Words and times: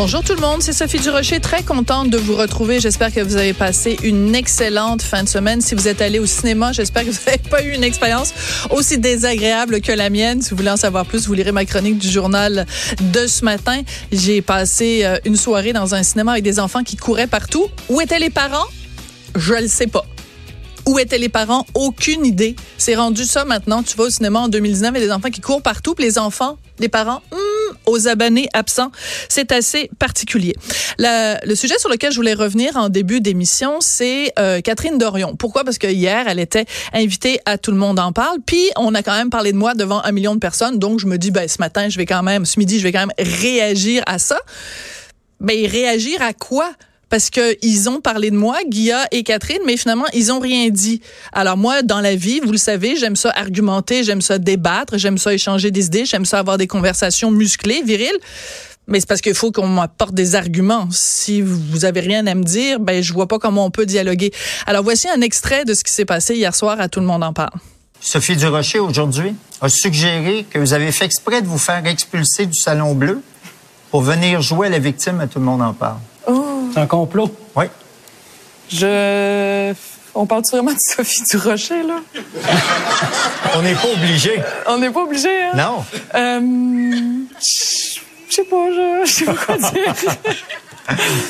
Bonjour 0.00 0.22
tout 0.22 0.34
le 0.34 0.40
monde, 0.40 0.62
c'est 0.62 0.72
Sophie 0.72 1.00
Durocher, 1.00 1.40
très 1.40 1.64
contente 1.64 2.08
de 2.08 2.18
vous 2.18 2.36
retrouver. 2.36 2.78
J'espère 2.78 3.12
que 3.12 3.18
vous 3.18 3.34
avez 3.34 3.52
passé 3.52 3.96
une 4.04 4.32
excellente 4.32 5.02
fin 5.02 5.24
de 5.24 5.28
semaine. 5.28 5.60
Si 5.60 5.74
vous 5.74 5.88
êtes 5.88 6.00
allé 6.00 6.20
au 6.20 6.24
cinéma, 6.24 6.70
j'espère 6.70 7.04
que 7.04 7.10
vous 7.10 7.18
n'avez 7.26 7.38
pas 7.38 7.64
eu 7.64 7.74
une 7.74 7.82
expérience 7.82 8.32
aussi 8.70 8.98
désagréable 8.98 9.80
que 9.80 9.90
la 9.90 10.08
mienne. 10.08 10.40
Si 10.40 10.50
vous 10.50 10.56
voulez 10.58 10.70
en 10.70 10.76
savoir 10.76 11.04
plus, 11.04 11.26
vous 11.26 11.34
lirez 11.34 11.50
ma 11.50 11.64
chronique 11.64 11.98
du 11.98 12.08
journal 12.08 12.64
de 13.12 13.26
ce 13.26 13.44
matin. 13.44 13.82
J'ai 14.12 14.40
passé 14.40 15.00
euh, 15.02 15.18
une 15.24 15.34
soirée 15.34 15.72
dans 15.72 15.96
un 15.96 16.04
cinéma 16.04 16.30
avec 16.30 16.44
des 16.44 16.60
enfants 16.60 16.84
qui 16.84 16.94
couraient 16.94 17.26
partout. 17.26 17.66
Où 17.88 18.00
étaient 18.00 18.20
les 18.20 18.30
parents? 18.30 18.68
Je 19.34 19.54
ne 19.54 19.62
le 19.62 19.66
sais 19.66 19.88
pas. 19.88 20.06
Où 20.88 20.98
étaient 20.98 21.18
les 21.18 21.28
parents? 21.28 21.66
Aucune 21.74 22.24
idée. 22.24 22.56
C'est 22.78 22.94
rendu 22.94 23.26
ça 23.26 23.44
maintenant. 23.44 23.82
Tu 23.82 23.94
vas 23.94 24.04
au 24.04 24.10
cinéma 24.10 24.40
en 24.40 24.48
2019 24.48 24.96
et 24.96 25.00
des 25.00 25.12
enfants 25.12 25.28
qui 25.28 25.42
courent 25.42 25.60
partout, 25.60 25.94
les 25.98 26.18
enfants, 26.18 26.56
les 26.78 26.88
parents, 26.88 27.20
hmm, 27.30 27.74
aux 27.84 28.08
abonnés 28.08 28.48
absents. 28.54 28.90
C'est 29.28 29.52
assez 29.52 29.90
particulier. 29.98 30.54
le 30.98 31.54
sujet 31.54 31.78
sur 31.78 31.90
lequel 31.90 32.10
je 32.10 32.16
voulais 32.16 32.32
revenir 32.32 32.78
en 32.78 32.88
début 32.88 33.20
d'émission, 33.20 33.82
c'est 33.82 34.32
euh, 34.38 34.62
Catherine 34.62 34.96
Dorion. 34.96 35.36
Pourquoi? 35.36 35.62
Parce 35.62 35.76
que 35.76 35.88
hier, 35.88 36.24
elle 36.26 36.40
était 36.40 36.64
invitée 36.94 37.38
à 37.44 37.58
Tout 37.58 37.72
le 37.72 37.76
monde 37.76 37.98
en 37.98 38.12
parle, 38.12 38.38
puis 38.46 38.70
on 38.76 38.94
a 38.94 39.02
quand 39.02 39.14
même 39.14 39.28
parlé 39.28 39.52
de 39.52 39.58
moi 39.58 39.74
devant 39.74 40.02
un 40.02 40.12
million 40.12 40.34
de 40.34 40.40
personnes, 40.40 40.78
donc 40.78 41.00
je 41.00 41.06
me 41.06 41.18
dis, 41.18 41.30
ben, 41.30 41.46
ce 41.48 41.58
matin, 41.58 41.90
je 41.90 41.98
vais 41.98 42.06
quand 42.06 42.22
même, 42.22 42.46
ce 42.46 42.58
midi, 42.58 42.78
je 42.78 42.84
vais 42.84 42.92
quand 42.92 43.06
même 43.06 43.12
réagir 43.18 44.02
à 44.06 44.18
ça. 44.18 44.40
Ben, 45.40 45.66
réagir 45.66 46.22
à 46.22 46.32
quoi? 46.32 46.72
Parce 47.08 47.30
que 47.30 47.56
ils 47.62 47.88
ont 47.88 48.00
parlé 48.00 48.30
de 48.30 48.36
moi, 48.36 48.58
Guilla 48.66 49.06
et 49.10 49.22
Catherine, 49.22 49.60
mais 49.66 49.76
finalement 49.76 50.06
ils 50.12 50.32
ont 50.32 50.40
rien 50.40 50.68
dit. 50.68 51.00
Alors 51.32 51.56
moi, 51.56 51.82
dans 51.82 52.00
la 52.00 52.14
vie, 52.14 52.40
vous 52.40 52.52
le 52.52 52.58
savez, 52.58 52.96
j'aime 52.96 53.16
ça 53.16 53.30
argumenter, 53.34 54.04
j'aime 54.04 54.20
ça 54.20 54.38
débattre, 54.38 54.98
j'aime 54.98 55.18
ça 55.18 55.32
échanger 55.32 55.70
des 55.70 55.86
idées, 55.86 56.04
j'aime 56.04 56.24
ça 56.24 56.38
avoir 56.38 56.58
des 56.58 56.66
conversations 56.66 57.30
musclées, 57.30 57.82
viriles. 57.82 58.18
Mais 58.86 59.00
c'est 59.00 59.06
parce 59.06 59.20
qu'il 59.20 59.34
faut 59.34 59.52
qu'on 59.52 59.68
m'apporte 59.68 60.14
des 60.14 60.34
arguments. 60.34 60.88
Si 60.90 61.42
vous 61.42 61.84
avez 61.84 62.00
rien 62.00 62.26
à 62.26 62.34
me 62.34 62.42
dire, 62.42 62.80
ben 62.80 63.02
je 63.02 63.12
vois 63.12 63.28
pas 63.28 63.38
comment 63.38 63.66
on 63.66 63.70
peut 63.70 63.84
dialoguer. 63.84 64.32
Alors 64.66 64.82
voici 64.82 65.08
un 65.08 65.20
extrait 65.20 65.66
de 65.66 65.74
ce 65.74 65.84
qui 65.84 65.92
s'est 65.92 66.06
passé 66.06 66.34
hier 66.34 66.54
soir 66.54 66.80
à 66.80 66.88
Tout 66.88 67.00
le 67.00 67.06
monde 67.06 67.22
en 67.22 67.34
parle. 67.34 67.58
Sophie 68.00 68.36
Durocher, 68.36 68.78
aujourd'hui, 68.78 69.34
a 69.60 69.68
suggéré 69.68 70.46
que 70.48 70.58
vous 70.58 70.72
avez 70.72 70.90
fait 70.92 71.04
exprès 71.04 71.42
de 71.42 71.46
vous 71.46 71.58
faire 71.58 71.84
expulser 71.84 72.46
du 72.46 72.58
Salon 72.58 72.94
Bleu 72.94 73.20
pour 73.90 74.02
venir 74.02 74.40
jouer 74.40 74.68
à 74.68 74.70
la 74.70 74.78
victime 74.78 75.20
à 75.20 75.26
Tout 75.26 75.40
le 75.40 75.44
monde 75.44 75.62
en 75.62 75.74
parle. 75.74 75.98
C'est 76.72 76.80
un 76.80 76.86
complot? 76.86 77.30
Oui. 77.56 77.66
Je. 78.70 79.74
On 80.14 80.26
parle 80.26 80.42
vraiment 80.50 80.72
de 80.72 80.78
Sophie 80.80 81.22
Durocher, 81.22 81.82
là? 81.82 82.00
On 83.56 83.62
n'est 83.62 83.74
pas 83.74 83.88
obligé. 83.94 84.40
On 84.66 84.78
n'est 84.78 84.90
pas 84.90 85.02
obligé, 85.02 85.44
hein? 85.44 85.52
Non. 85.54 85.84
Euh. 86.14 86.40
Je 87.40 88.34
sais 88.34 88.44
pas, 88.44 88.66
je 89.04 89.10
sais 89.10 89.24
pas 89.24 89.34
quoi 89.34 89.56
dire. 89.56 89.94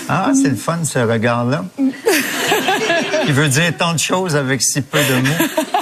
Ah, 0.09 0.31
c'est 0.41 0.51
le 0.51 0.55
fun, 0.55 0.79
ce 0.85 1.01
regard-là. 1.01 1.65
Il 3.27 3.33
veut 3.33 3.49
dire 3.49 3.77
tant 3.77 3.93
de 3.93 3.99
choses 3.99 4.37
avec 4.37 4.63
si 4.63 4.83
peu 4.83 5.01
de 5.01 5.15
mots 5.15 5.79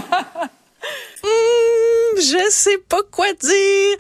je 2.17 2.51
sais 2.51 2.79
pas 2.89 3.03
quoi 3.11 3.27
dire. 3.41 3.97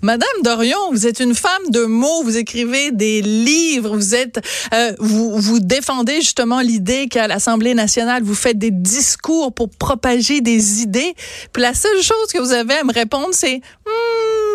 Madame 0.00 0.28
Dorion, 0.44 0.92
vous 0.92 1.08
êtes 1.08 1.18
une 1.18 1.34
femme 1.34 1.70
de 1.70 1.84
mots, 1.84 2.22
vous 2.22 2.36
écrivez 2.36 2.92
des 2.92 3.20
livres, 3.20 3.96
vous 3.96 4.14
êtes, 4.14 4.40
euh, 4.72 4.92
vous, 5.00 5.36
vous 5.38 5.58
défendez 5.58 6.20
justement 6.20 6.60
l'idée 6.60 7.08
qu'à 7.08 7.26
l'Assemblée 7.26 7.74
nationale, 7.74 8.22
vous 8.22 8.36
faites 8.36 8.58
des 8.58 8.70
discours 8.70 9.52
pour 9.52 9.68
propager 9.68 10.40
des 10.40 10.82
idées. 10.82 11.14
Puis 11.52 11.62
la 11.62 11.74
seule 11.74 12.00
chose 12.00 12.32
que 12.32 12.38
vous 12.38 12.52
avez 12.52 12.74
à 12.74 12.84
me 12.84 12.92
répondre, 12.92 13.30
c'est, 13.32 13.56
hmm, 13.56 14.07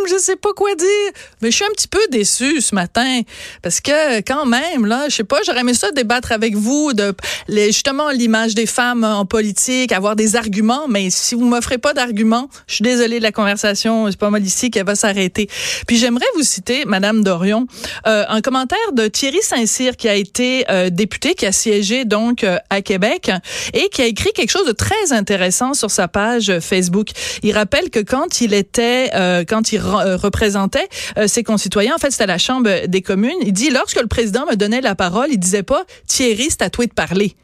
je 0.08 0.18
sais 0.18 0.36
pas 0.36 0.54
quoi 0.54 0.76
dire. 0.76 1.12
Mais 1.42 1.52
je 1.52 1.56
suis 1.56 1.66
un 1.66 1.74
petit 1.74 1.88
peu 1.88 2.02
déçue 2.10 2.62
ce 2.62 2.76
matin 2.76 3.22
parce 3.62 3.82
que 3.82 4.22
quand 4.22 4.46
même, 4.46 4.86
là, 4.86 5.06
je 5.10 5.16
sais 5.16 5.24
pas, 5.24 5.40
j'aurais 5.46 5.62
aimé 5.62 5.74
ça 5.74 5.92
débattre 5.92 6.32
avec 6.32 6.56
vous 6.56 6.94
de 6.94 7.14
justement 7.48 8.10
l'image 8.10 8.56
des 8.56 8.66
femmes 8.66 9.04
en 9.04 9.26
politique, 9.26 9.92
avoir 9.92 10.16
des 10.16 10.36
arguments. 10.36 10.88
Mais 10.88 11.10
si 11.10 11.36
vous 11.36 11.46
m'offrez 11.46 11.78
pas 11.78 11.94
d'arguments, 11.94 12.50
je 12.68 12.76
suis 12.76 12.84
désolée 12.84 13.18
de 13.20 13.24
la 13.24 13.32
conversation, 13.32 14.10
c'est 14.10 14.20
pas 14.20 14.30
mal 14.30 14.44
ici 14.44 14.72
qu'elle 14.72 14.86
va 14.86 14.96
s'arrêter. 14.96 15.50
Puis 15.88 15.98
j'aimerais 15.98 16.26
vous 16.36 16.44
citer, 16.44 16.86
Madame 16.86 17.24
Dorion, 17.24 17.68
euh, 18.08 18.26
un 18.28 18.42
commentaire 18.42 18.92
de 18.94 19.08
Thierry 19.08 19.42
Saint-Cyr 19.42 19.96
qui 19.96 20.10
a 20.10 20.16
été 20.16 20.66
euh, 20.70 20.90
député, 20.90 21.36
qui 21.36 21.46
a 21.46 21.52
siégé 21.52 22.06
donc 22.06 22.44
euh, 22.44 22.58
à 22.70 22.82
Québec 22.82 23.32
et 23.74 23.90
qui 23.90 24.02
a 24.02 24.06
écrit 24.06 24.32
quelque 24.34 24.52
chose 24.52 24.66
de 24.66 24.72
très 24.72 25.12
intéressant 25.12 25.74
sur 25.74 25.92
sa 25.92 26.08
page 26.08 26.60
Facebook. 26.60 27.10
Il 27.44 27.54
rappelle 27.54 27.90
que 27.90 28.00
quand 28.00 28.42
il 28.42 28.54
était, 28.54 29.10
quand 29.48 29.72
il 29.72 29.80
représentait 29.94 30.88
ses 31.28 31.44
concitoyens, 31.44 31.96
en 31.96 31.98
fait 31.98 32.12
c'était 32.12 32.24
à 32.24 32.28
la 32.28 32.38
Chambre 32.38 32.88
des 32.88 33.02
communes, 33.02 33.38
il 33.42 33.54
dit 33.54 33.70
lorsque 33.70 34.00
le 34.00 34.08
président 34.08 34.46
me 34.46 34.56
donnait 34.56 34.82
la 34.82 34.96
parole, 34.96 35.28
il 35.32 35.38
disait 35.38 35.64
pas 35.64 35.84
Thierry, 36.08 36.48
c'est 36.50 36.62
à 36.62 36.70
de 36.70 36.94
parler. 36.94 37.36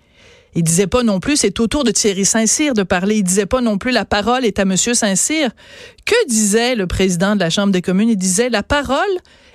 Il 0.55 0.63
disait 0.63 0.87
pas 0.87 1.03
non 1.03 1.19
plus, 1.19 1.37
c'est 1.37 1.59
au 1.59 1.67
tour 1.67 1.83
de 1.83 1.91
Thierry 1.91 2.25
Saint-Cyr 2.25 2.73
de 2.73 2.81
parler. 2.81 3.17
Il 3.17 3.23
disait 3.23 3.45
pas 3.45 3.61
non 3.61 3.77
plus, 3.77 3.91
la 3.91 4.03
parole 4.03 4.45
est 4.45 4.57
à 4.57 4.65
Monsieur 4.65 4.95
Saint-Cyr. 4.95 5.51
Que 6.05 6.27
disait 6.27 6.73
le 6.73 6.87
président 6.87 7.35
de 7.35 7.39
la 7.39 7.51
Chambre 7.51 7.71
des 7.71 7.83
communes? 7.83 8.09
Il 8.09 8.17
disait, 8.17 8.49
la 8.49 8.63
parole 8.63 8.97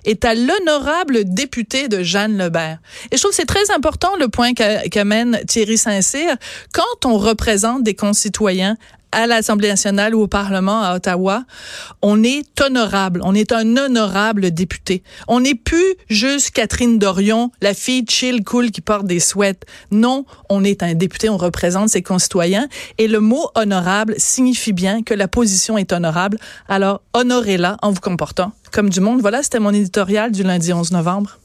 est 0.04 0.24
à 0.24 0.34
l'honorable 0.34 1.24
député 1.24 1.88
de 1.88 2.02
Jeanne 2.02 2.36
Lebert. 2.36 2.78
Et 3.10 3.16
je 3.16 3.20
trouve 3.20 3.30
que 3.30 3.36
c'est 3.36 3.46
très 3.46 3.70
important 3.70 4.10
le 4.18 4.28
point 4.28 4.52
qu'amène 4.54 5.40
Thierry 5.46 5.78
Saint-Cyr. 5.78 6.36
Quand 6.72 7.06
on 7.06 7.18
représente 7.18 7.82
des 7.82 7.94
concitoyens 7.94 8.76
à 9.14 9.26
l'Assemblée 9.26 9.68
nationale 9.68 10.14
ou 10.14 10.22
au 10.22 10.26
Parlement 10.26 10.82
à 10.82 10.96
Ottawa, 10.96 11.44
on 12.02 12.22
est 12.22 12.60
honorable. 12.60 13.20
On 13.22 13.34
est 13.34 13.52
un 13.52 13.76
honorable 13.76 14.50
député. 14.50 15.02
On 15.28 15.40
n'est 15.40 15.54
plus 15.54 15.94
juste 16.08 16.50
Catherine 16.50 16.98
Dorion, 16.98 17.50
la 17.62 17.74
fille 17.74 18.04
chill, 18.08 18.42
cool 18.44 18.70
qui 18.70 18.80
porte 18.80 19.06
des 19.06 19.20
sweats. 19.20 19.64
Non, 19.92 20.26
on 20.50 20.64
est 20.64 20.82
un 20.82 20.94
député, 20.94 21.28
on 21.28 21.36
représente 21.36 21.90
ses 21.90 22.02
concitoyens. 22.02 22.68
Et 22.98 23.06
le 23.06 23.20
mot 23.20 23.48
honorable 23.54 24.14
signifie 24.18 24.72
bien 24.72 25.02
que 25.02 25.14
la 25.14 25.28
position 25.28 25.78
est 25.78 25.92
honorable. 25.92 26.38
Alors, 26.68 27.02
honorez-la 27.12 27.76
en 27.82 27.92
vous 27.92 28.00
comportant 28.00 28.52
comme 28.74 28.90
du 28.90 29.00
monde. 29.00 29.20
Voilà, 29.20 29.42
c'était 29.42 29.60
mon 29.60 29.72
éditorial 29.72 30.32
du 30.32 30.42
lundi 30.42 30.72
11 30.72 30.90
novembre. 30.90 31.38